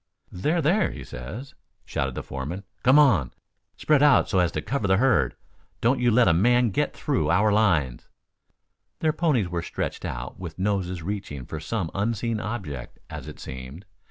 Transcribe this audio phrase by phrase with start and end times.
[0.31, 1.53] "They're there, he says,"
[1.85, 2.63] shouted the foreman.
[2.81, 3.33] "Come on.
[3.77, 5.35] Spread out so as to cover the herd.
[5.79, 8.09] Don't you let a man get through our lines."
[9.01, 13.85] Their ponies were stretched out with noses reaching for some unseen object, as it seemed.